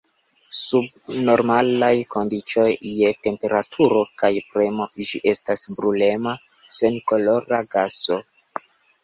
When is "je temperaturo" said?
2.93-4.01